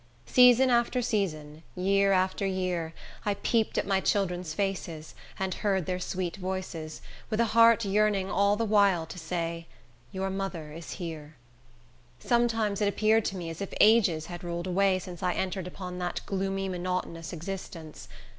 [0.25, 2.91] Season after season, year after year,
[3.23, 8.27] I peeped at my children's faces, and heard their sweet voices, with a heart yearning
[8.27, 9.67] all the while to say,
[10.11, 11.35] "Your mother is here."
[12.17, 15.99] Sometimes it appeared to me as if ages had rolled away since I entered upon
[15.99, 18.07] that gloomy, monotonous existence.